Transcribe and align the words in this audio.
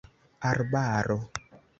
arbaro 0.49 1.17